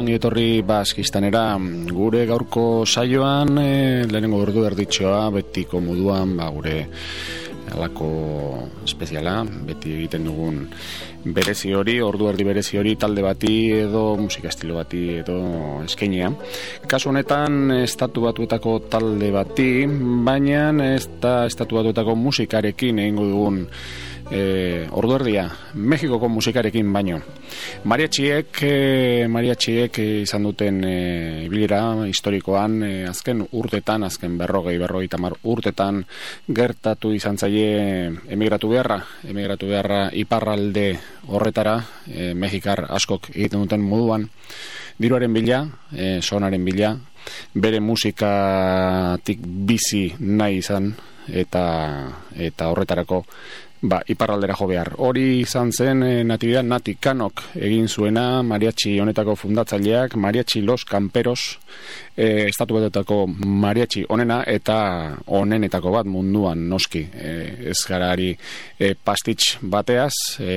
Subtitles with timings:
[0.00, 1.42] Ongi etorri baskistanera
[1.92, 6.86] gure gaurko saioan, e, lehenengo ordu erditxoa, betiko moduan, ba, gure
[7.74, 8.08] alako
[8.86, 10.62] espeziala, beti egiten dugun
[11.36, 15.36] berezi hori, ordu erdi berezi hori, talde bati edo musika estilo bati edo
[15.84, 16.32] eskenia.
[16.88, 19.70] Kasu honetan, estatu batuetako talde bati,
[20.24, 23.66] baina ez da estatu batuetako musikarekin egingo dugun
[24.30, 27.18] e, ordu erdia, Mexikoko musikarekin baino.
[27.90, 30.94] Mariatxiek, e, mariatxiek izan duten e,
[31.46, 36.04] ibilera historikoan, e, azken urtetan, azken berrogei, berrogei tamar urtetan,
[36.46, 40.88] gertatu izan zaie emigratu beharra, emigratu beharra iparralde
[41.28, 44.28] horretara, e, Mexikar askok egiten duten moduan,
[45.00, 46.94] diruaren bila, e, sonaren bila,
[47.54, 50.92] bere musikatik bizi nahi izan,
[51.30, 51.64] eta
[52.34, 53.24] eta horretarako
[53.82, 54.92] ba, iparraldera jo behar.
[54.98, 61.58] Hori izan zen e, natibidad nati kanok egin zuena mariachi honetako fundatzaileak, mariachi los camperos,
[62.16, 67.06] e, estatu batetako mariachi onena eta onenetako bat munduan noski.
[67.14, 67.32] E,
[67.72, 68.30] ez garari
[68.78, 70.54] e, pastitx bateaz, e,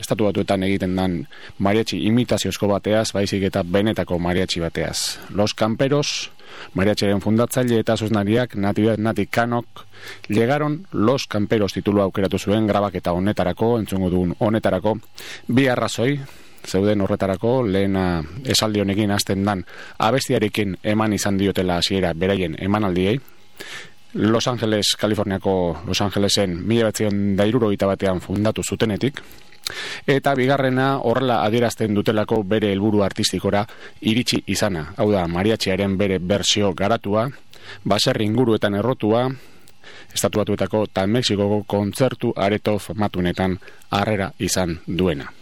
[0.00, 1.22] estatu batuetan egiten dan
[1.58, 5.18] mariachi imitaziozko bateaz, baizik eta benetako mariachi bateaz.
[5.30, 6.30] Los camperos,
[6.74, 9.86] mariachiaren fundatzaile eta zuznariak natibidad nati kanok,
[10.28, 14.98] Llegaron los camperos titulu aukeratu zuen grabaketa honetarako, entzungo dugun honetarako,
[15.48, 16.20] bi arrazoi,
[16.66, 19.64] zeuden horretarako, lehena esaldi honekin hasten dan,
[19.98, 23.20] abestiarekin eman izan diotela hasiera beraien emanaldiei,
[24.16, 29.20] Los Angeles, Kaliforniako Los Angelesen mila batzion batean fundatu zutenetik,
[30.06, 33.64] eta bigarrena horrela adierazten dutelako bere helburu artistikora
[34.00, 34.92] iritsi izana.
[34.96, 37.28] Hau da, mariatxiaren bere bersio garatua,
[37.84, 39.26] baserri inguruetan errotua,
[40.14, 43.58] estatuatuetako eta Mexikoko kontzertu areto formatunetan
[43.90, 45.32] harrera izan duena.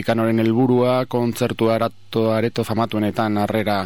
[0.00, 3.82] Natikanoren helburua kontzertu arato, areto famatuenetan harrera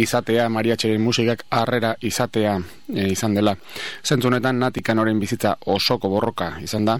[0.00, 2.54] izatea, mariatxeren musikak harrera izatea
[2.88, 3.52] e, izan dela.
[4.00, 6.96] Zentzunetan natikanoren bizitza osoko borroka izan da,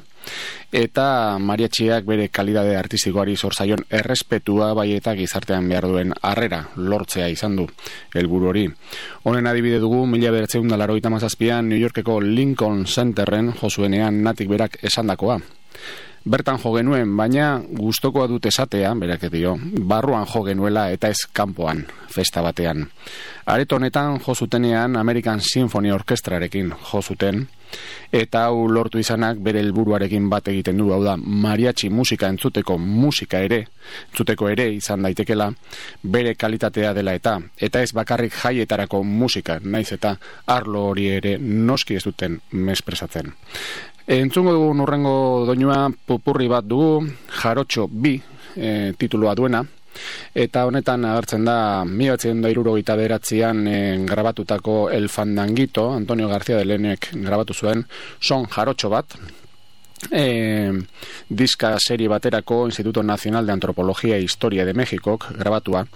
[0.68, 7.56] eta mariatxiak bere kalidade artistikoari zorzaion errespetua bai eta gizartean behar duen harrera lortzea izan
[7.56, 7.64] du
[8.12, 8.68] helburu hori.
[9.24, 10.68] Honen adibide dugu, mila beratzeun
[11.08, 15.40] mazazpian New Yorkeko Lincoln Centerren josuenean natik berak esandakoa
[16.28, 19.56] bertan jo genuen, baina gustokoa dut esatea, berak dio,
[19.88, 22.88] barruan jo genuela eta ez kanpoan, festa batean.
[23.46, 27.46] Areto honetan jo zutenean American Symphony Orkestrarekin jo zuten,
[28.12, 33.40] eta hau lortu izanak bere helburuarekin bat egiten du, hau da, mariachi musika entzuteko musika
[33.44, 33.64] ere,
[34.10, 35.50] entzuteko ere izan daitekela,
[36.02, 40.16] bere kalitatea dela eta, eta ez bakarrik jaietarako musika, naiz eta
[40.46, 43.32] arlo hori ere noski ez duten mespresatzen.
[44.08, 48.14] Entzungo dugu nurrengo doinua pupurri bat dugu, jarotxo bi
[48.56, 49.60] e, tituloa duena,
[50.32, 53.76] eta honetan agertzen da miatzen da iruro gita beratzean e,
[54.08, 57.84] grabatutako El Fandangito, Antonio García de Lenek grabatu zuen,
[58.18, 59.12] son jarotxo bat,
[60.10, 60.72] e,
[61.28, 65.86] diska serie baterako Instituto Nacional de Antropología e Historia de México grabatua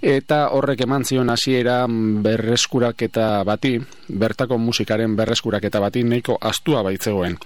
[0.00, 3.78] eta horrek eman zion hasiera berreskuraketa bati
[4.08, 7.36] bertako musikaren berreskuraketa bati nahiko astua baitzegoen.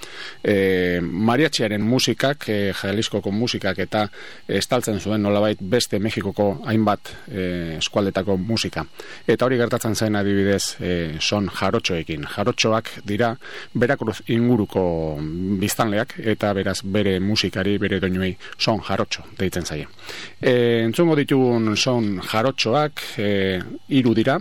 [0.43, 4.06] E, mariatxiaren musikak e, Jaliscoko musikak eta
[4.49, 8.84] estaltzen zuen nolabait beste Mexikoko hainbat e, eskualdetako musika.
[9.26, 13.34] Eta hori gertatzen zen adibidez e, son jarotxoekin jarotxoak dira
[13.75, 14.82] berakruz inguruko
[15.60, 19.89] biztanle eta beraz bere musikari, bere doinuei son jarotxo deitzen zaie.
[20.41, 23.31] E, entzungo ditugun son jarotxoak e,
[23.89, 24.39] iru dira,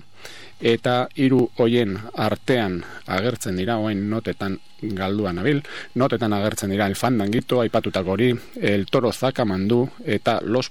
[0.59, 5.61] eta hiru hoien artean agertzen dira, oen notetan galduan abil,
[5.95, 10.69] notetan agertzen dira el fandangito, aipatutako hori, el toro zakamandu eta los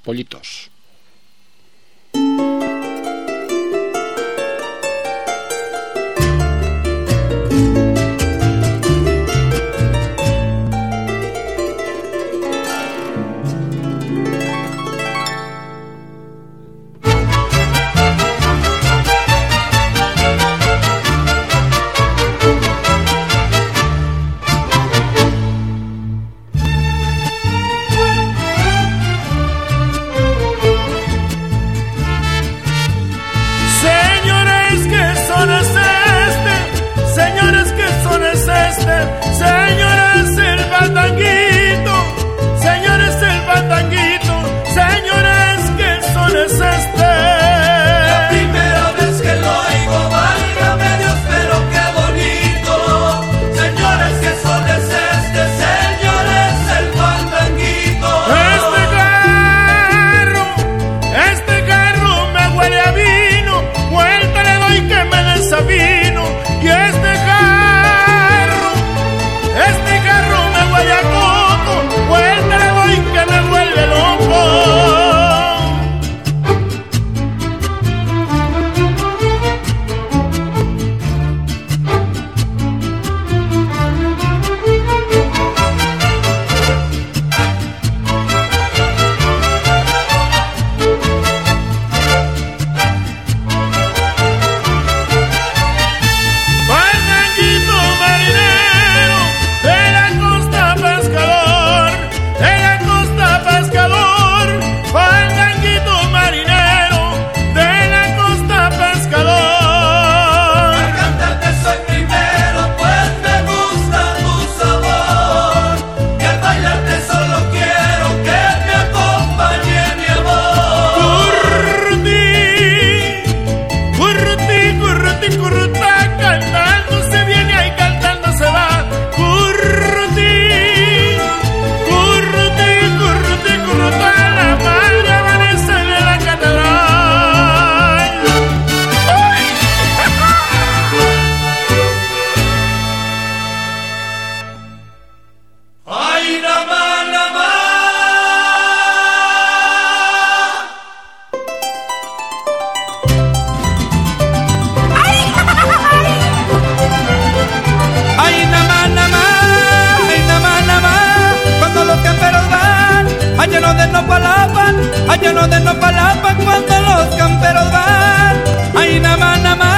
[163.77, 164.75] de Nopalapan,
[165.09, 168.35] allá no de Nopalapan cuando los camperos van.
[168.79, 169.73] Ay, na ma, na ma,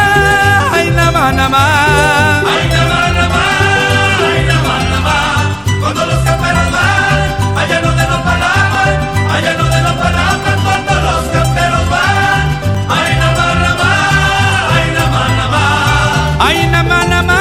[0.75, 1.64] ay, na ma, na ma.
[2.52, 3.43] Ay, na ma, na ma,
[4.28, 5.17] ay, na ma, na ma.
[5.81, 7.21] Cuando los camperos van,
[7.61, 8.95] allá no de Nopalapan,
[9.35, 12.45] allá no de Nopalapan cuando los camperos van.
[12.97, 13.90] Ay, na ma, na ma,
[14.76, 15.64] ay, na ma, na ma.
[16.47, 17.40] Ay, na ma, na ma,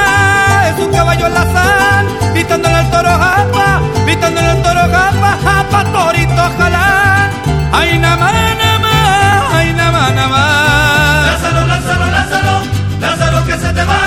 [0.70, 3.77] es un caballo lazán, gritándole al toro japa.
[4.08, 7.30] Gritándole al toro, japa, japa, torito, jalán.
[7.74, 11.26] Ay, na más, na más, ay, na más, na más.
[11.28, 12.62] Lázaro, Lázaro, Lázaro,
[13.02, 14.07] Lázaro, que se te va.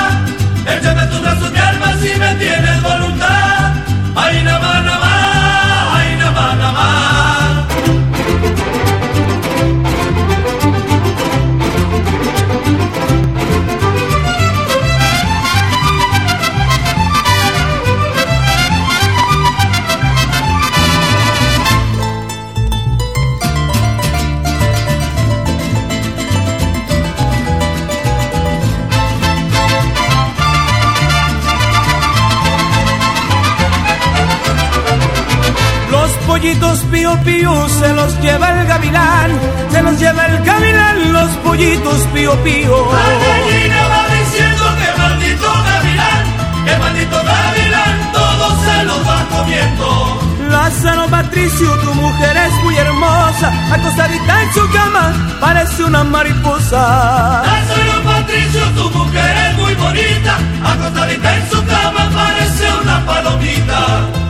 [36.51, 39.31] Pollitos pío pío se los lleva el gavilán,
[39.71, 42.89] se los lleva el gavilán, los pollitos pío pío.
[42.93, 46.25] La gallina va diciendo que maldito gavilán,
[46.65, 50.21] que maldito gavilán, todo se los va comiendo.
[50.51, 57.45] Lázaro Patricio, tu mujer es muy hermosa, acostadita en su cama, parece una mariposa.
[57.47, 64.30] Lázaro Patricio, tu mujer es muy bonita, acostadita en su cama parece una palomita.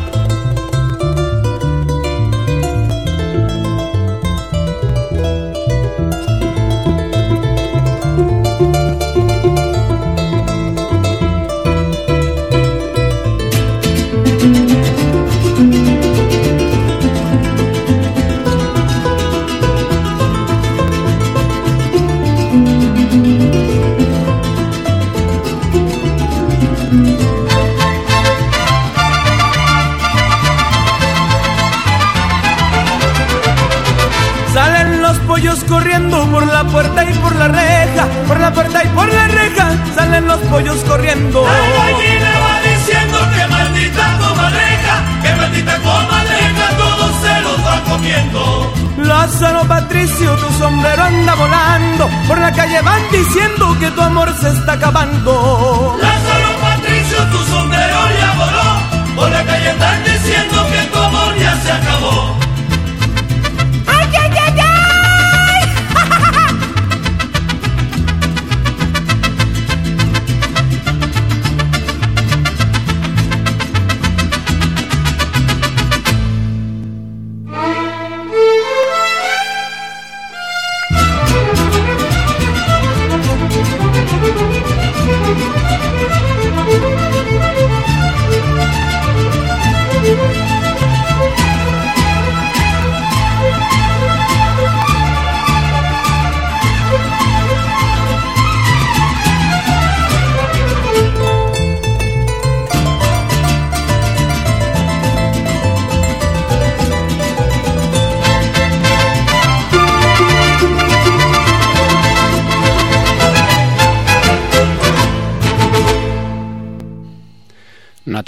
[35.60, 39.26] Pollos corriendo por la puerta y por la reja, por la puerta y por la
[39.28, 41.42] reja, salen los pollos corriendo.
[41.42, 48.74] La gallina va diciendo que maldita comadreja, que maldita comadreja, todo se los va comiendo.
[48.98, 54.48] Lázaro Patricio, tu sombrero anda volando, por la calle van diciendo que tu amor se
[54.50, 55.96] está acabando.
[56.00, 61.56] Lázaro Patricio, tu sombrero ya voló, por la calle están diciendo que tu amor ya
[61.62, 62.19] se acabó.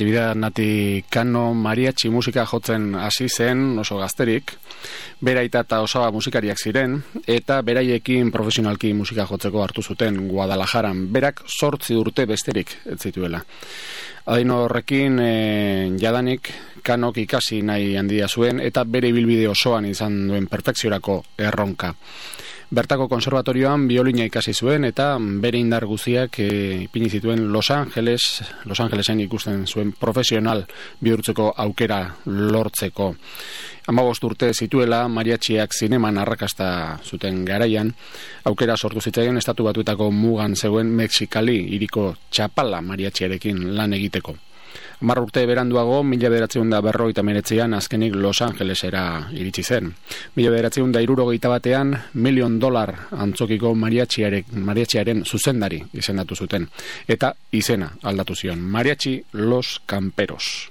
[0.03, 4.51] Natividad Nati Kano mariachi musika jotzen hasi zen oso gazterik,
[5.23, 11.95] beraita eta osaba musikariak ziren, eta beraiekin profesionalki musika jotzeko hartu zuten Guadalajaran, berak sortzi
[11.95, 13.45] urte besterik ez zituela.
[14.27, 15.31] Adin horrekin e,
[16.03, 16.51] jadanik
[16.83, 21.95] kanok ikasi nahi handia zuen eta bere ibilbide osoan izan duen perfekziorako erronka.
[22.73, 26.47] Bertako konservatorioan biolina ikasi zuen eta bere indar guziak e,
[26.87, 30.65] ipini zituen Los Angeles, Los Angelesen ikusten zuen profesional
[31.01, 33.11] bihurtzeko aukera lortzeko.
[33.93, 36.69] Amabost urte zituela, mariatxiak zineman arrakasta
[37.05, 37.93] zuten garaian,
[38.49, 44.39] aukera sortu zitzaien estatu batuetako mugan zegoen Mexikali iriko txapala mariatxiarekin lan egiteko.
[45.03, 49.03] Mar urte beranduago, mila beratzen da berroita meretzean azkenik Los Angelesera
[49.35, 49.89] iritsi zen.
[50.37, 56.69] Mila beratzen da irurogeita batean, milion dolar antzokiko mariatxiaren, mariatxiaren zuzendari izendatu zuten.
[57.09, 60.71] Eta izena aldatu zion, mariatxi Los Camperos.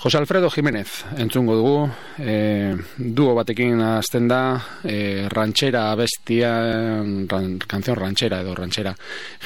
[0.00, 1.90] Jose Alfredo Jiménez, entzungo dugu,
[2.22, 4.54] e, duo batekin azten da,
[4.86, 6.52] e, ranchera abestia,
[7.26, 8.92] ran, kanzion ranchera edo ranchera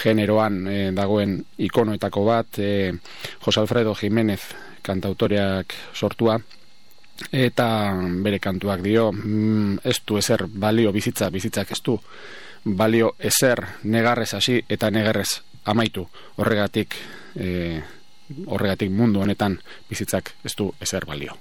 [0.03, 2.93] generoan e, dagoen ikonoetako bat, e,
[3.41, 4.43] Jose Alfredo Jiménez
[4.85, 6.37] kantautoreak sortua,
[7.33, 7.69] eta
[8.21, 11.97] bere kantuak dio, mm, ez du ezer balio bizitza, bizitzak ez du,
[12.65, 16.05] balio ezer negarrez hasi eta negarrez amaitu.
[16.37, 16.95] Horregatik
[17.37, 17.81] e,
[18.47, 19.59] horregatik mundu honetan
[19.89, 21.37] bizitzak ez du ezer balio.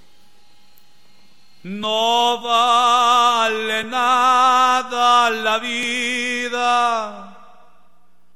[1.64, 6.74] No vale nada la vida,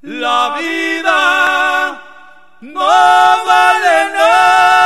[0.01, 2.01] la vida
[2.61, 2.85] no
[3.47, 4.84] vale nada.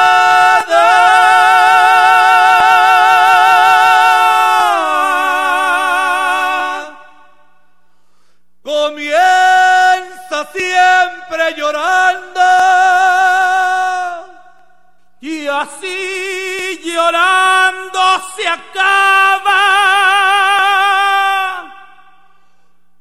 [15.62, 18.00] Así llorando
[18.36, 19.60] se acaba.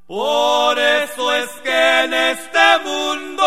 [0.07, 3.45] Por eso es que en este mundo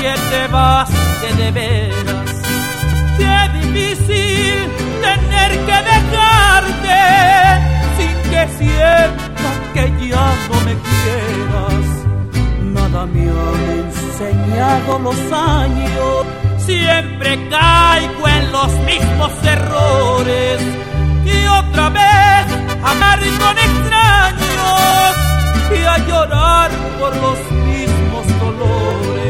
[0.00, 0.88] te vas
[1.20, 2.30] de, de veras.
[3.18, 4.68] Qué difícil
[5.02, 7.00] tener que dejarte
[7.96, 11.86] sin que sienta que ya no me quieras.
[12.62, 16.26] Nada me han enseñado los años.
[16.58, 20.60] Siempre caigo en los mismos errores
[21.24, 22.46] y otra vez
[22.84, 25.16] amar con extraños
[25.76, 29.27] y a llorar por los mismos dolores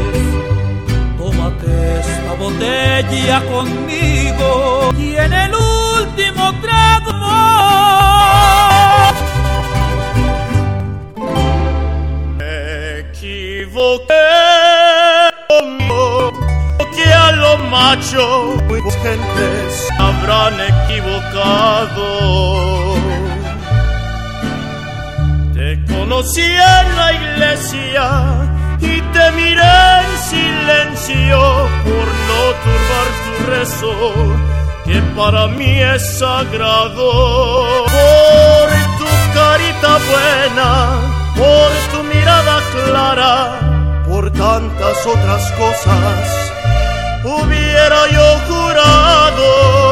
[2.38, 7.12] botella conmigo y en el último trago.
[12.36, 14.14] Me equivoqué
[16.96, 22.06] que a lo macho muchas gentes habrán equivocado.
[25.54, 31.38] Te conocí en la iglesia y te miré en silencio
[31.84, 33.94] por no turbar tu rezo,
[34.84, 37.84] que para mí es sagrado.
[37.84, 40.70] Por tu carita buena,
[41.36, 46.52] por tu mirada clara, por tantas otras cosas,
[47.24, 49.87] hubiera yo jurado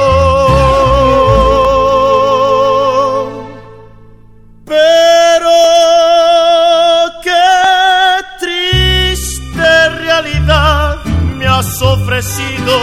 [11.82, 12.80] ofrecido.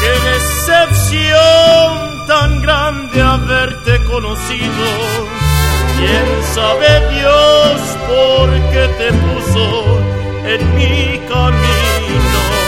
[0.00, 4.84] Qué decepción tan grande haberte conocido.
[5.96, 10.00] Quién sabe Dios por qué te puso
[10.46, 12.63] en mi camino.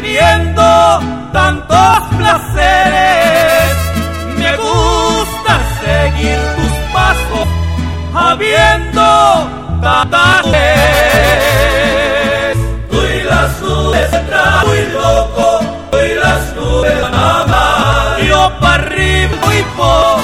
[0.00, 1.00] Teniendo
[1.32, 3.76] tantos placeres.
[4.38, 7.48] Me gusta seguir tus pasos,
[8.14, 9.48] habiendo
[9.82, 10.42] tantas
[12.90, 14.10] Tú y las nubes
[14.66, 15.60] muy loco,
[15.90, 20.20] tú y las nubes nada Yo para arriba y por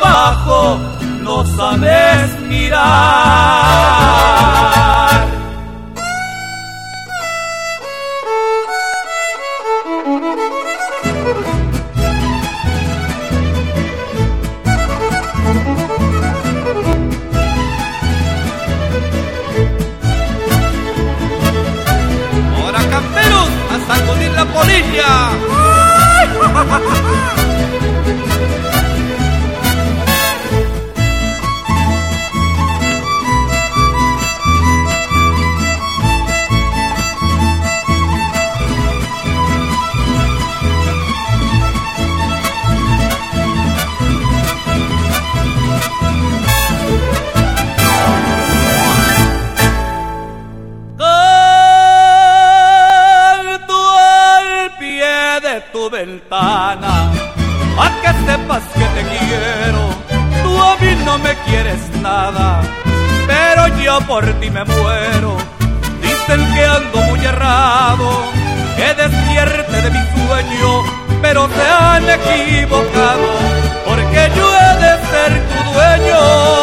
[0.00, 0.78] bajo
[1.22, 2.82] no sabes mirar.
[59.02, 59.82] Quiero.
[60.42, 62.62] Tú a mí no me quieres nada,
[63.26, 65.36] pero yo por ti me muero.
[66.00, 68.10] Dicen que ando muy errado,
[68.76, 70.82] que despierte de mi sueño,
[71.20, 73.28] pero se han equivocado,
[73.86, 76.61] porque yo he de ser tu dueño.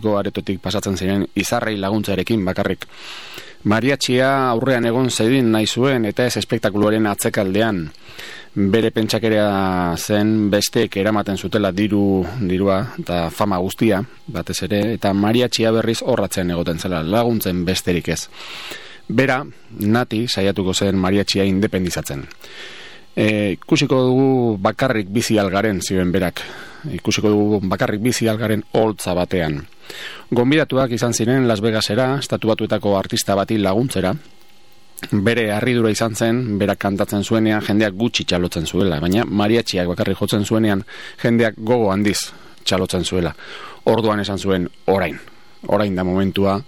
[0.00, 2.86] Arrantzokiko aretotik pasatzen ziren izarrei laguntzarekin bakarrik.
[3.64, 7.90] Mariatxia aurrean egon zedin nahi zuen eta ez espektakuluaren atzekaldean.
[8.54, 15.70] Bere pentsakerea zen besteek eramaten zutela diru dirua eta fama guztia, batez ere, eta mariatxia
[15.70, 18.28] berriz horratzen egoten zela laguntzen besterik ez.
[19.08, 19.44] Bera,
[19.78, 22.24] nati saiatuko zen mariatxia independizatzen.
[23.14, 26.42] E, ikusiko dugu bakarrik bizi algaren zioen berak.
[26.88, 29.60] Ikusiko dugu bakarrik bizi algaren holtza batean.
[30.30, 34.14] Gonbidatuak izan ziren Las Vegasera, estatu batuetako artista bati laguntzera.
[35.10, 40.44] Bere harridura izan zen, berak kantatzen zuenean jendeak gutxi txalotzen zuela, baina mariatxiak bakarrik jotzen
[40.44, 40.84] zuenean
[41.22, 42.18] jendeak gogo handiz
[42.64, 43.32] txalotzen zuela.
[43.88, 45.16] Orduan esan zuen orain,
[45.68, 46.58] orain da momentua,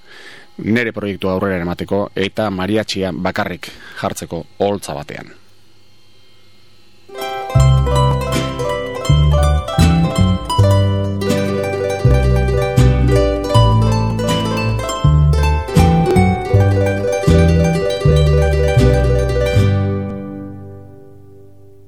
[0.64, 3.70] nere proiektu aurrera emateko eta mariatxia bakarrik
[4.00, 5.41] jartzeko holtza batean.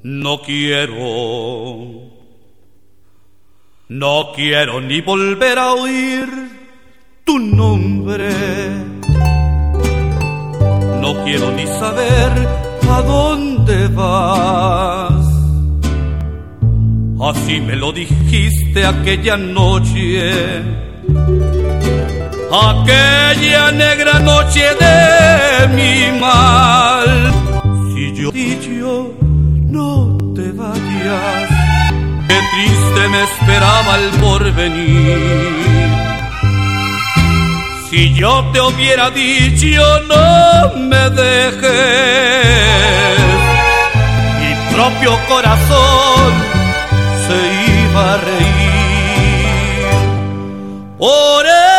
[0.06, 0.98] No quiero,
[3.88, 6.28] no quiero ni volver a oír
[7.24, 8.28] tu nombre.
[11.00, 12.32] No quiero ni saber
[12.90, 15.24] a dónde vas.
[17.22, 20.30] Así me lo dijiste aquella noche,
[22.52, 27.32] aquella negra noche de mi mal.
[27.94, 29.23] Si yo dicho
[29.74, 31.48] no te vayas,
[32.28, 35.18] qué triste me esperaba el porvenir.
[37.88, 43.18] Si yo te hubiera dicho no me dejes,
[44.40, 46.30] mi propio corazón
[47.26, 47.36] se
[47.82, 48.74] iba a reír.
[50.98, 51.73] Por eso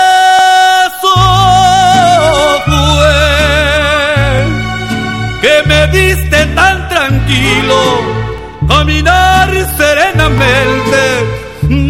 [9.78, 11.02] serenamente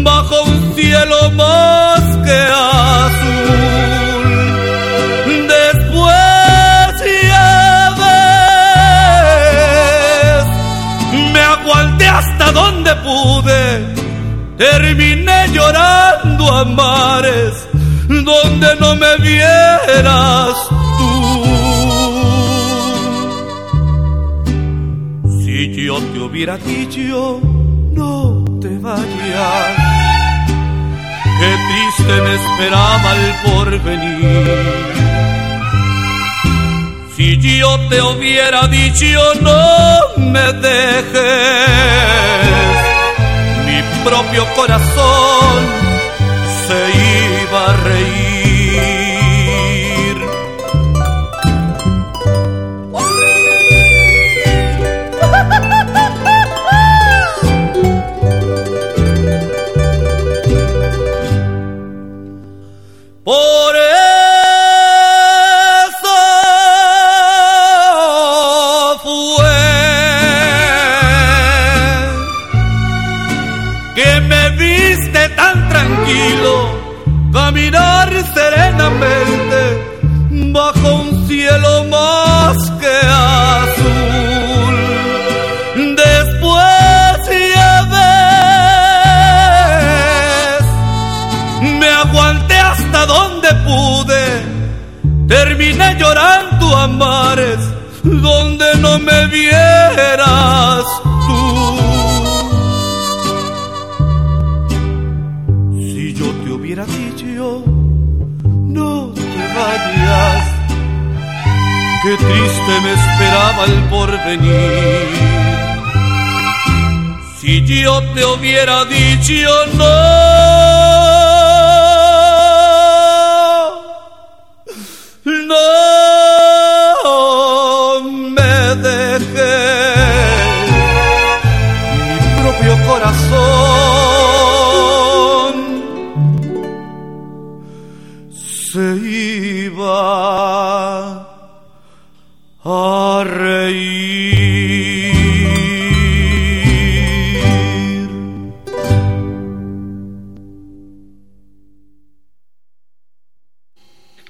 [0.02, 3.46] bajo un cielo más que azul.
[5.48, 6.96] Después
[7.28, 7.94] ya
[11.32, 13.94] me aguanté hasta donde pude,
[14.56, 17.66] terminé llorando a mares
[18.08, 20.56] donde no me vieras
[20.98, 21.16] tú.
[25.44, 27.40] Si yo te hubiera dicho,
[28.86, 29.76] vayas,
[31.38, 35.06] qué triste me esperaba el porvenir.
[37.16, 41.66] Si yo te hubiera dicho, no me dejes,
[43.66, 45.85] mi propio corazón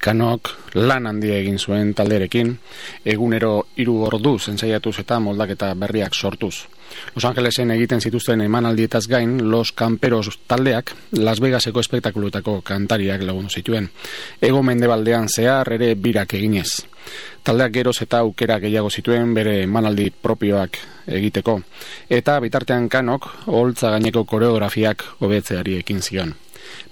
[0.06, 2.52] Kanok lan handia egin zuen talderekin,
[3.02, 6.68] egunero hiru ordu zentzaiatuz eta moldaketa berriak sortuz.
[7.16, 13.90] Los Angelesen egiten zituzten emanaldietaz gain, Los Camperos taldeak Las Vegaseko espektakuluetako kantariak lagundu zituen.
[14.40, 16.86] Ego mendebaldean zehar ere birak eginez.
[17.42, 20.78] Taldeak geroz eta aukera gehiago zituen bere emanaldi propioak
[21.18, 21.60] egiteko.
[22.08, 26.36] Eta bitartean kanok, holtza gaineko koreografiak hobetzeari ekin zion.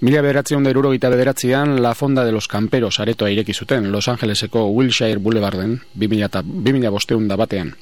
[0.01, 4.67] Mila bederatzen da iruro bederatzean La Fonda de los Camperos aretoa ireki zuten Los Angeleseko
[4.67, 7.75] Wilshire Boulevarden 2000 bosteun da batean.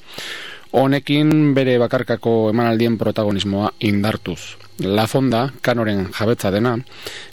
[0.74, 4.56] Honekin bere bakarkako emanaldien protagonismoa indartuz.
[4.78, 6.72] La Fonda, kanoren jabetza dena,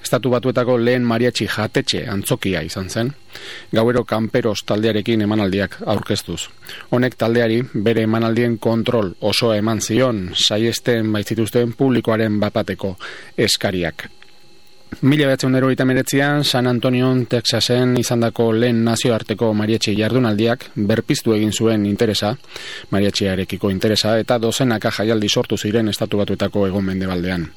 [0.03, 3.09] estatu batuetako lehen mariachi jatetxe antzokia izan zen,
[3.73, 6.51] gauero kamperos taldearekin emanaldiak aurkeztuz.
[6.91, 12.97] Honek taldeari bere emanaldien kontrol oso eman zion, saiesten baitzituzten publikoaren bapateko
[13.49, 14.11] eskariak.
[14.99, 21.85] Mila behatzen dero meretzian, San Antonion, Texasen izandako lehen nazioarteko marietxe jardunaldiak berpiztu egin zuen
[21.85, 22.35] interesa,
[22.91, 27.47] marietxearekiko interesa, eta dozenaka jaialdi sortu ziren estatu batuetako egon mendebaldean.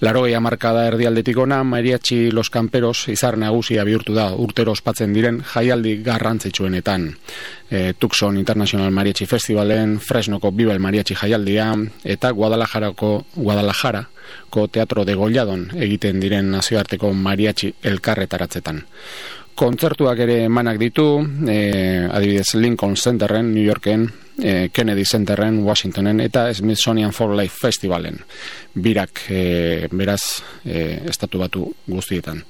[0.00, 5.98] Larogei amarkada erdialdetik ona, mariachi los camperos izar nagusia bihurtu da urtero ospatzen diren jaialdi
[6.06, 7.04] garrantzitsuenetan.
[7.68, 15.68] E, Tucson International Mariachi Festivalen, Fresnoko Bibel Mariachi jaialdia, eta Guadalajarako Guadalajarako Teatro de Golladon
[15.76, 18.80] egiten diren nazioarteko mariachi elkarretaratzetan.
[19.54, 24.08] Kontzertuak ere emanak ditu, e, adibidez Lincoln Centerren, New Yorken,
[24.42, 28.18] e, Kennedy Centerren, Washingtonen eta Smithsonian for Life Festivalen.
[28.74, 32.42] Birak, e, beraz, e, estatu batu guztietan,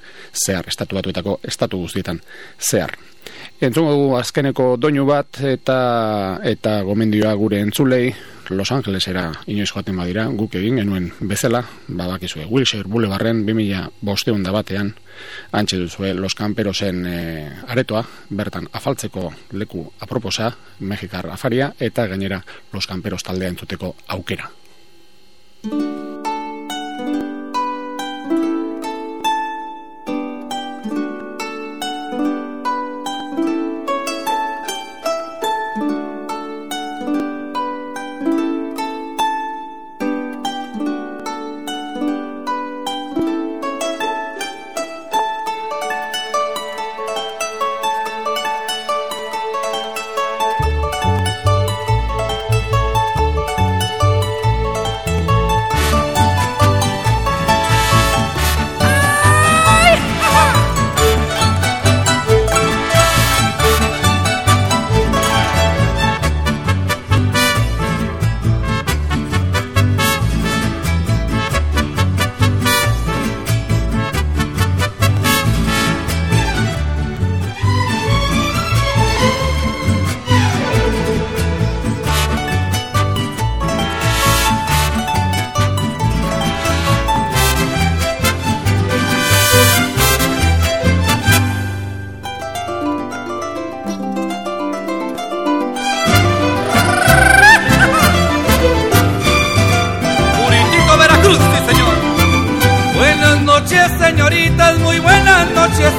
[0.45, 2.21] zehar, estatu batuetako estatu guztietan,
[2.59, 2.97] zehar.
[3.61, 8.13] Entzungo azkeneko doinu bat eta eta gomendioa gure entzulei.
[8.51, 14.51] Los Angelesera inoiz joaten badira guk egin genuen bezala badakizue Wilshire Boulevarden 2000 bosteun da
[14.51, 14.91] batean
[15.55, 22.87] antxe duzue Los Camperosen e, aretoa bertan afaltzeko leku aproposa Mexikar afaria eta gainera Los
[22.87, 24.51] Camperos taldea entzuteko aukera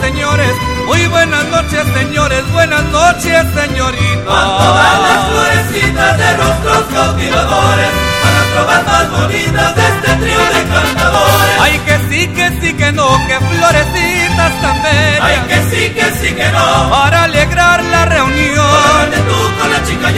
[0.01, 0.53] señores.
[0.87, 2.53] Muy buenas noches, señores.
[2.53, 4.25] Buenas noches, señoritas.
[4.25, 7.91] Cuando van las florecitas de nuestros cautivadores,
[8.25, 11.57] a las trovas más bonitas de este trío de cantadores.
[11.61, 15.21] Ay, que sí, que sí, que no, que florecitas tan bellas.
[15.23, 16.95] Ay, que sí, que sí, que no.
[16.95, 17.42] Árale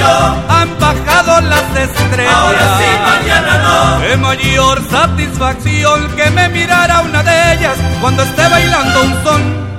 [0.03, 2.35] han bajado las estrellas.
[2.35, 4.01] Ahora sí, mañana no.
[4.01, 9.74] Qué mayor satisfacción que me mirara una de ellas cuando esté bailando un son.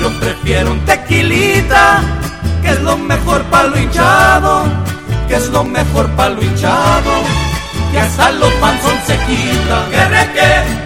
[0.00, 2.00] Yo prefiero un tequilita,
[2.62, 4.64] que es lo mejor para lo hinchado,
[5.28, 7.12] que es lo mejor para lo hinchado,
[7.92, 9.86] que hasta los panzón se quita.
[9.90, 10.82] Que.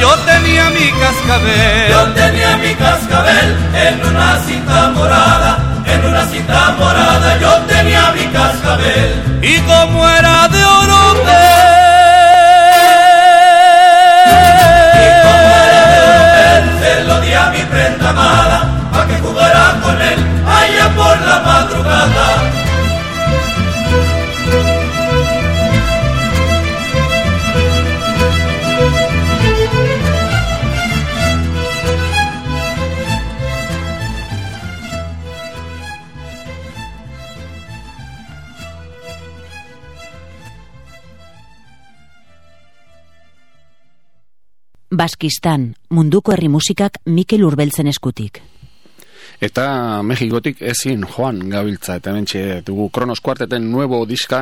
[0.00, 1.90] Yo tenía mi cascabel.
[1.90, 8.26] Yo tenía mi cascabel en una cinta morada, en una cinta morada yo tenía mi
[8.26, 9.40] cascabel.
[9.42, 9.97] Y como
[45.08, 48.42] Baskistan, munduko herri musikak Mikel Urbeltzen eskutik.
[49.38, 54.40] Eta Mexikotik ezin joan gabiltza, eta mentxe dugu Kronos Kuarteten nuevo diska,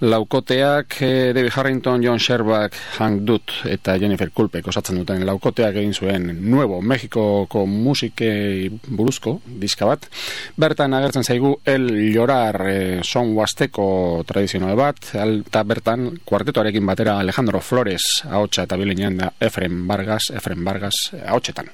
[0.00, 5.92] laukoteak eh, David Harrington, John Sherbak, Hank Dut eta Jennifer Kulpek osatzen duten laukoteak egin
[5.92, 10.08] zuen nuevo Mexikoko musikei buruzko diska bat.
[10.56, 17.60] Bertan agertzen zaigu El Llorar eh, son huasteko tradizionale bat, eta bertan kuartetoarekin batera Alejandro
[17.60, 21.68] Flores ahotsa eta bilenean da Efren Vargas, Efren Vargas ahotsetan.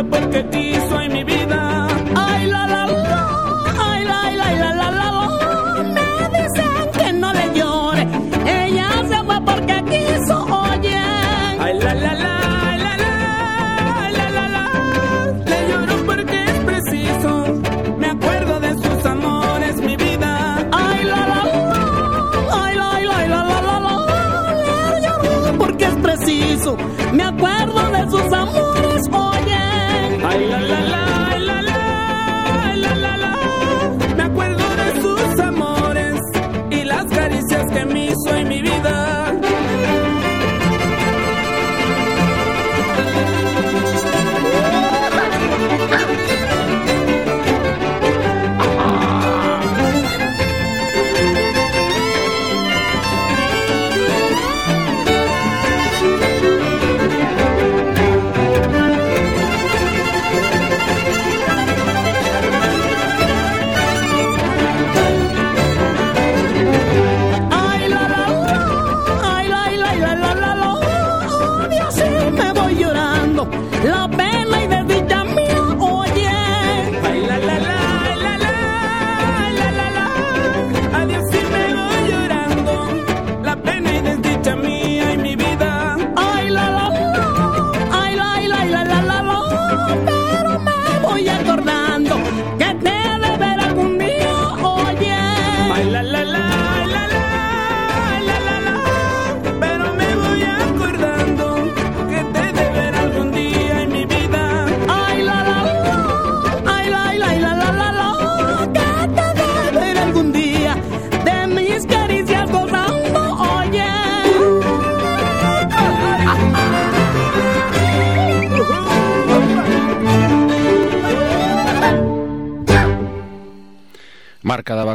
[0.00, 0.69] fue porque ti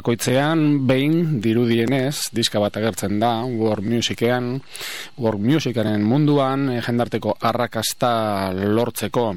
[0.06, 4.62] bakoitzean, behin dirudienez, diska bat agertzen da, world musicean,
[5.18, 9.34] world musicaren munduan, eh, jendarteko arrakasta lortzeko,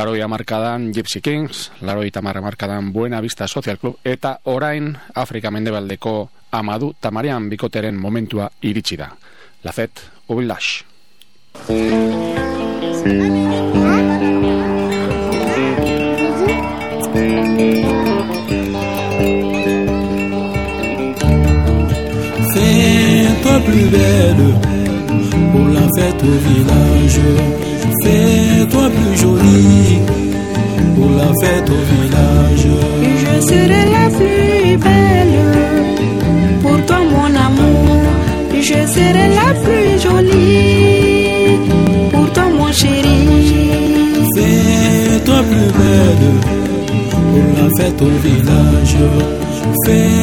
[0.00, 6.30] laroi amarkadan Gypsy Kings, laroi tamar amarkadan Buena Vista Social Club, eta orain Afrika Mendebaldeko
[6.52, 9.12] Amadu Tamarian bikoteren momentua iritsi da.
[9.62, 10.84] Lafet, Ubilash.
[23.66, 24.44] Plus belle
[25.52, 27.20] pour la fête au village.
[28.02, 29.98] Fais-toi plus jolie
[30.94, 32.66] pour la fête au village.
[33.22, 35.38] Je serai la plus belle
[36.62, 38.00] pour toi, mon amour.
[38.60, 41.58] Je serai la plus jolie
[42.12, 43.18] pour toi, mon chéri.
[44.34, 46.28] Fais-toi plus belle
[47.10, 48.96] pour la fête au village.
[49.84, 50.17] Fais-toi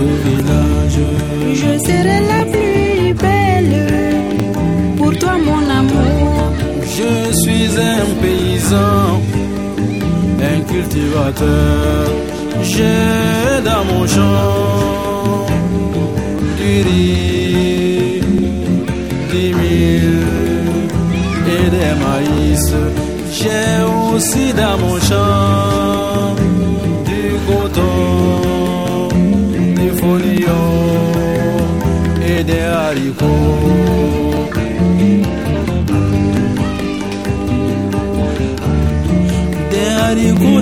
[0.00, 1.00] au village.
[1.54, 3.76] Je serai la plus belle
[4.96, 6.52] pour toi, mon amour.
[6.84, 9.20] Je suis un paysan,
[10.52, 12.08] un cultivateur.
[12.62, 15.46] J'ai dans mon champ
[16.58, 18.20] du riz,
[19.32, 20.26] des mille
[21.56, 22.72] et des maïs.
[23.32, 23.82] J'ai
[24.14, 25.81] aussi dans mon champ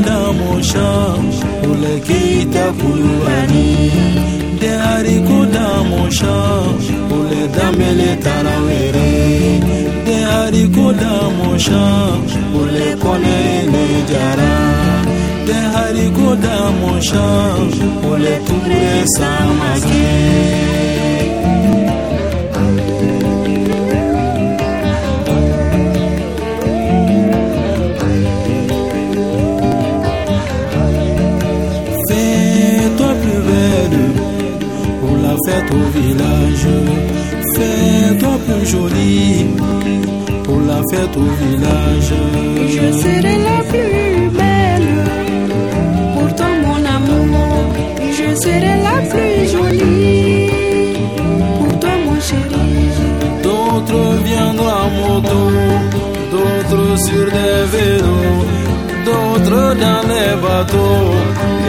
[0.01, 1.15] kudamusha
[1.71, 3.91] ulekiita kulubani
[4.61, 6.35] de ari kudamusha
[7.19, 9.61] ule damele tarawere
[10.07, 11.83] de ari kudamusha
[12.61, 13.41] ule kone
[13.73, 14.57] ne jara
[15.47, 17.25] de ari kudamusha
[18.13, 20.70] ule ture samake.
[36.01, 36.67] Village.
[37.55, 39.47] Fais-toi plus jolie
[40.45, 42.13] pour la fête au village.
[42.77, 44.93] Je serai la plus belle
[46.15, 47.65] pour toi, mon amour.
[48.19, 50.51] Je serai la plus jolie
[51.59, 52.69] pour toi, mon chéri.
[53.43, 55.41] D'autres viendront en moto,
[56.33, 58.45] d'autres sur des vélos,
[59.07, 61.15] d'autres dans les bateaux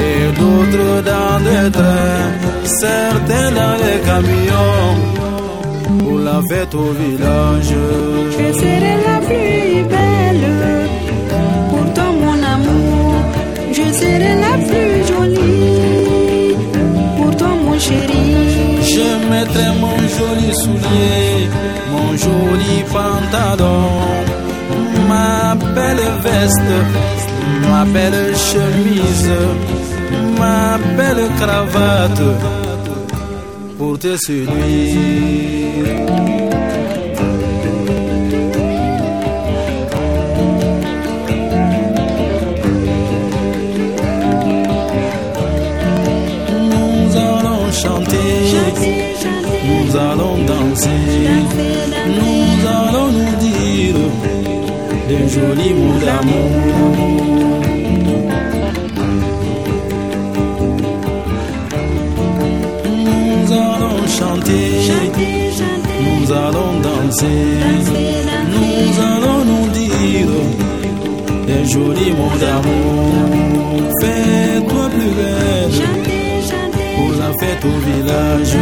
[0.07, 2.31] et d'autres dans des trains,
[2.65, 5.21] certains dans les camions
[5.99, 7.73] pour la fête au village.
[8.37, 10.47] Je serai la plus belle
[11.69, 13.13] pour toi, mon amour.
[13.77, 16.55] Je serai la plus jolie
[17.17, 18.25] pour toi, mon chéri.
[18.93, 21.49] Je mettrai mon joli soulier,
[21.91, 23.89] mon joli pantalon,
[25.09, 26.77] ma belle veste,
[27.69, 29.31] ma belle chemise,
[30.39, 32.21] ma belle cravate
[33.77, 34.51] pour te séduire.
[46.71, 48.31] Nous allons chanter.
[49.63, 50.89] Nous allons danser,
[52.19, 53.10] nous allons
[55.31, 56.51] des jolis mots d'amour.
[62.85, 64.71] Nous allons chanter,
[66.03, 67.41] nous allons danser,
[68.55, 70.33] nous allons nous dire
[71.47, 73.13] des jolis mots d'amour.
[74.01, 75.75] Fais-toi plus belle
[76.95, 78.53] pour la fête au village.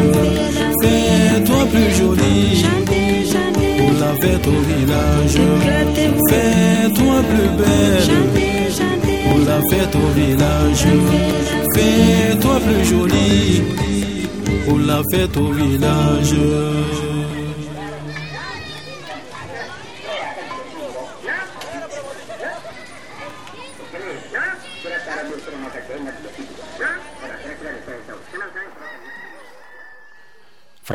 [4.21, 5.37] Fête au village.
[6.29, 8.09] Fais-toi plus belle
[9.23, 10.85] pour la fête au village.
[11.75, 13.61] Fais-toi plus jolie
[14.65, 16.35] pour la fête au village.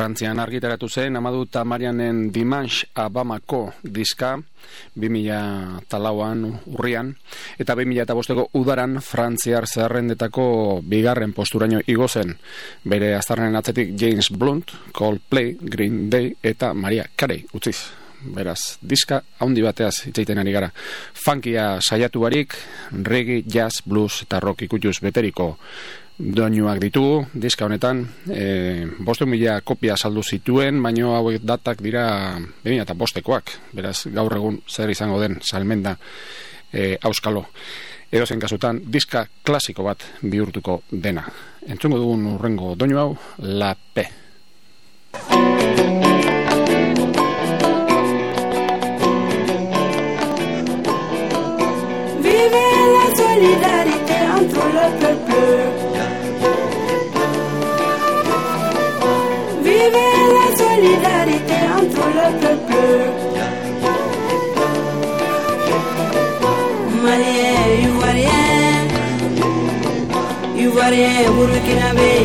[0.05, 4.35] Frantzian argitaratu zen Amadu Tamarianen Dimanche Abamako diska
[4.93, 7.09] 2000 talauan urrian
[7.57, 10.45] eta 2000 eta bosteko udaran Frantziar zerrendetako
[10.85, 12.35] bigarren posturaino igo zen
[12.85, 17.79] bere aztarnen atzetik James Blunt, Coldplay, Green Day eta Maria Carey utziz.
[18.25, 20.71] beraz, diska haundi bateaz itzaiten ari gara.
[21.13, 22.55] Funkia saiatu barik,
[22.91, 25.55] reggae, jazz, blues eta rock ikutuz beteriko
[26.17, 32.05] doinuak ditugu, diska honetan, e, bostu mila kopia saldu zituen, baino hauek datak dira
[32.63, 35.97] behin eta bostekoak, beraz, gaur egun zer izango den salmenda
[36.71, 37.45] e, auskalo.
[38.11, 41.25] Edo zen kasutan, diska klasiko bat bihurtuko dena.
[41.67, 44.07] Entzungo dugun urrengo doinu hau, La P.
[52.21, 52.63] Vive
[52.95, 55.84] la solidarité entre le peuple.
[60.75, 62.75] Solidarité entre le peuple.
[67.03, 68.79] Malien, Ivoirien,
[70.57, 72.15] Ivoirien, Burkinabé,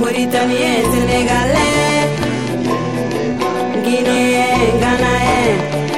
[0.00, 2.08] Mauritanien, Sénégalais,
[3.84, 5.91] Guinéen, Ghanaen.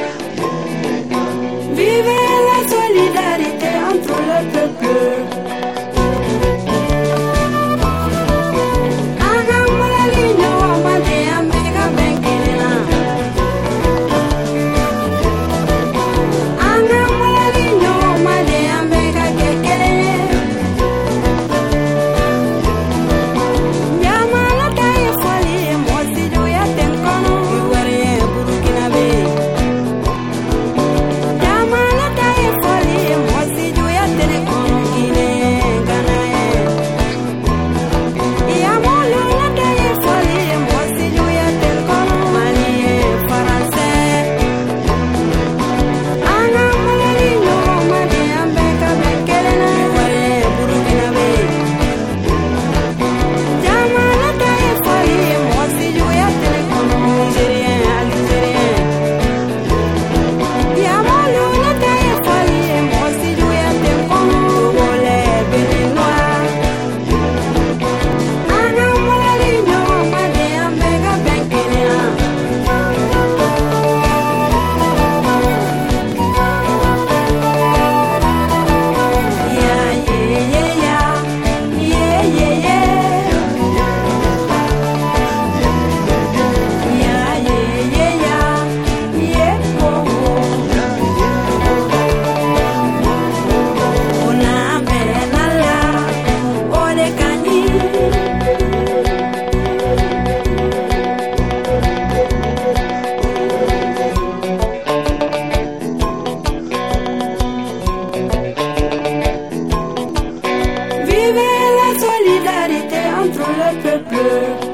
[111.25, 111.43] arriver
[111.81, 114.74] la solidarité entre les peuples.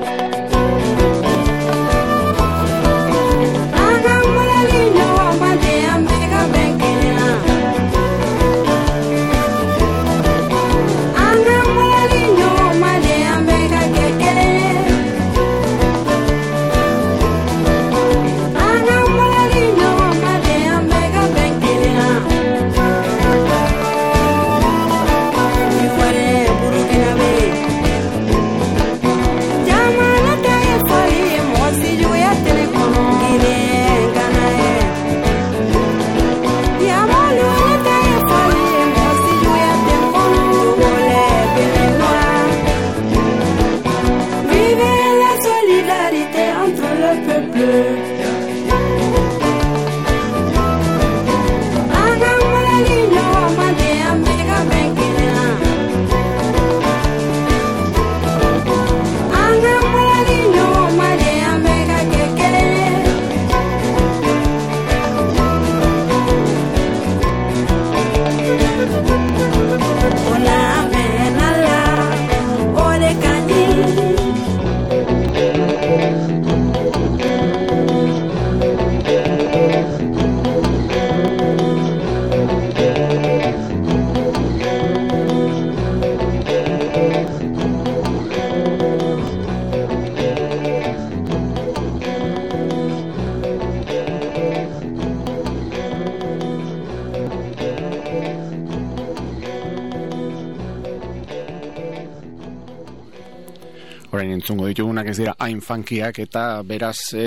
[104.11, 107.27] Orain entzungo ditugunak ez dira hain funkiak eta beraz e,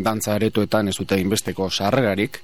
[0.00, 2.38] dantza aretoetan ez dute inbesteko sarrerarik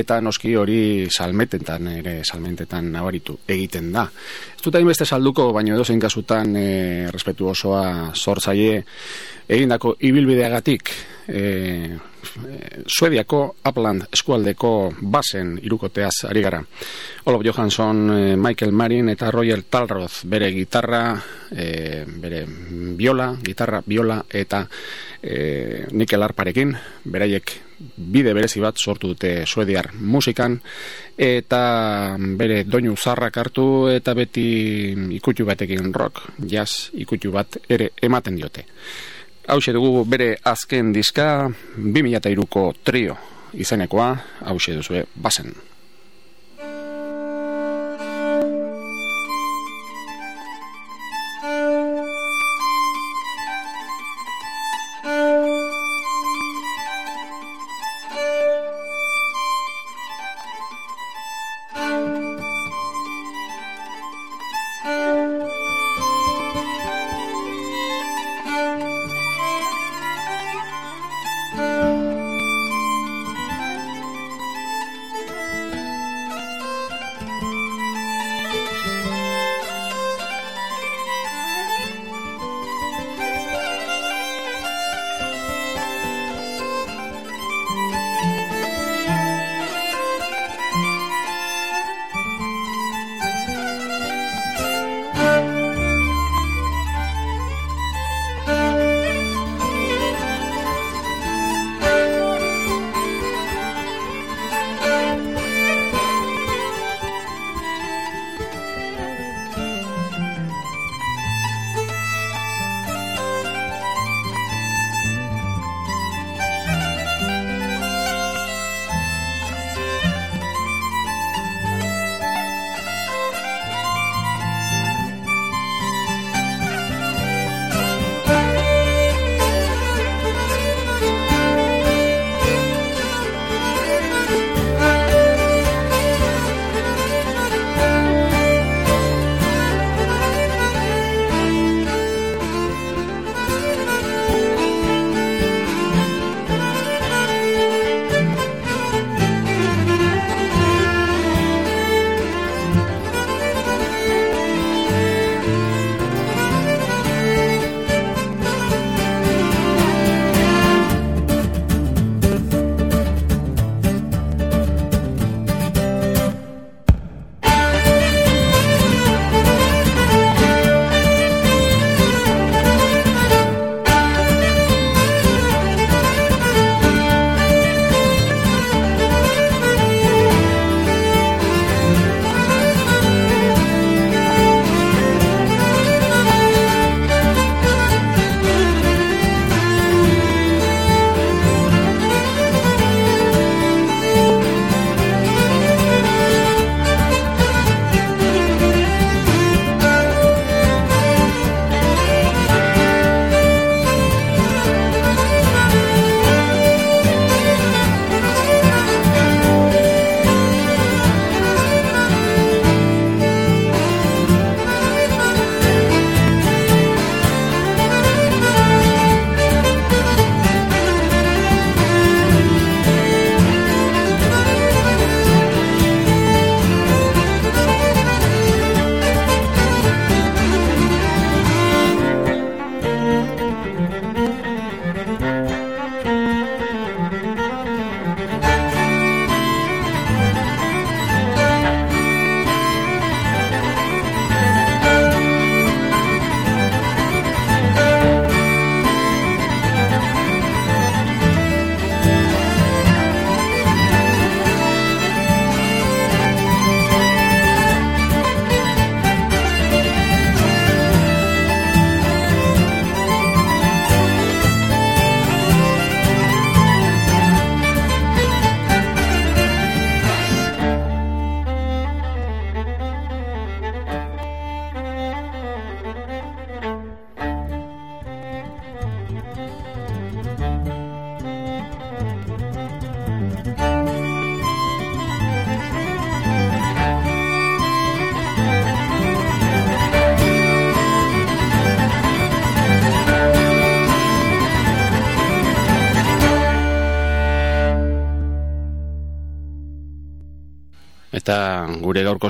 [0.00, 4.08] eta noski hori salmetetan ere salmentetan nabaritu egiten da.
[4.56, 6.68] Ez dute hainbeste salduko, baino edo zein kasutan e,
[7.12, 8.82] respetu osoa sortzaile
[9.48, 10.94] egindako ibilbideagatik
[11.28, 11.44] e,
[12.86, 16.60] Suediako Upland eskualdeko basen irukoteaz ari gara.
[17.24, 21.14] Olof Johansson, e, Michael Marin eta Roger Talroth bere gitarra,
[21.50, 22.44] e, bere
[22.96, 24.66] viola, gitarra, viola eta
[25.22, 30.58] e, Nikel Arparekin, beraiek bide berezi bat sortu dute suediar musikan
[31.16, 38.36] eta bere doinu zarrak hartu eta beti ikutu batekin rock, jazz ikutu bat ere ematen
[38.36, 38.66] diote.
[39.50, 43.16] Hau dugu bere azken diska 2003ko trio
[43.58, 44.12] izenekoa,
[44.46, 45.50] hau duzue bazen.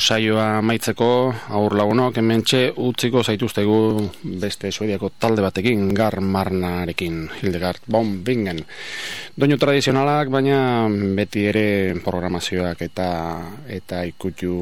[0.01, 1.09] Saioa maitzeko
[1.57, 3.76] aur lagunok hementxe utziko zaituztegu
[4.40, 8.62] beste suediako talde batekin gar marnarekin Hildegard bon bingen.
[9.36, 11.66] Doinu tradizionalak baina beti ere
[12.05, 13.09] programazioak eta
[13.68, 14.55] eta ikutu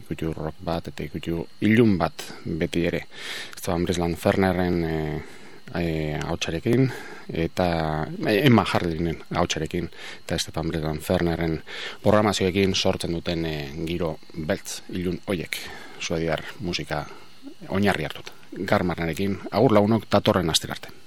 [0.00, 3.06] ikutu rock bat eta ikutu ilun bat beti ere.
[3.56, 4.98] Ez da Fernerren e,
[5.74, 6.92] e, hautsarekin
[7.32, 7.66] eta
[8.26, 9.90] e, Emma Harlinen hautsarekin
[10.24, 11.62] eta Stefan Bredan Fernerren
[12.02, 13.56] programazioekin sortzen duten e,
[13.86, 15.58] giro beltz ilun hoiek
[16.00, 17.04] suediar musika
[17.68, 18.32] oinarri hartut
[18.66, 21.03] garmarnarekin agur lagunok datorren asterarte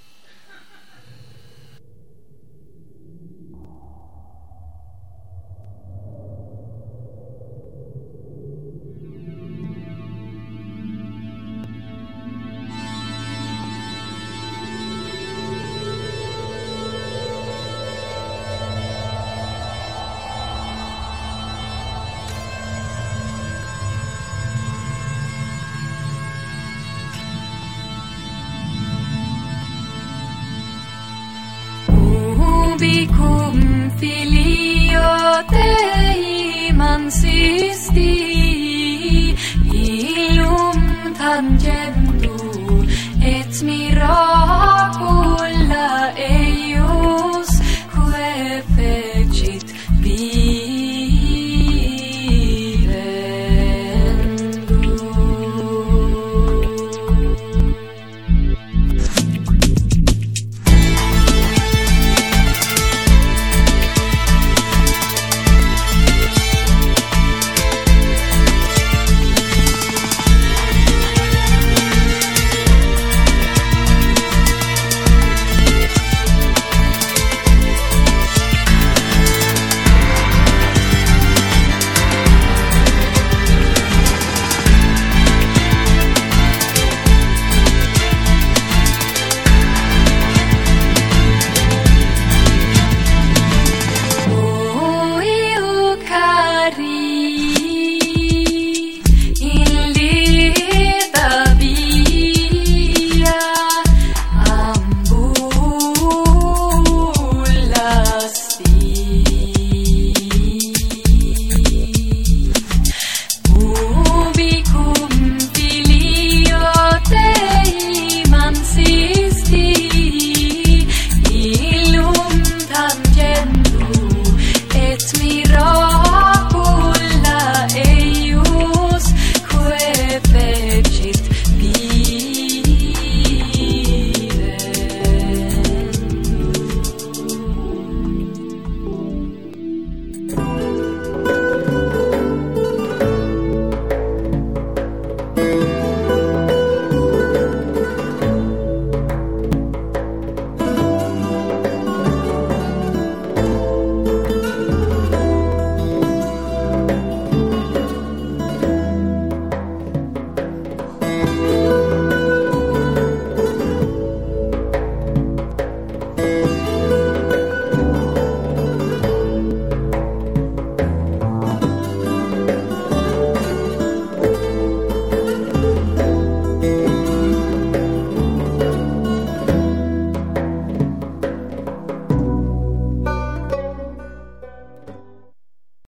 [43.20, 44.27] It's me, Roy.